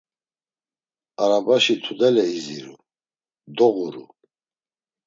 [1.23, 2.75] Arabaşi tudele iziru,
[3.57, 4.03] doğuru.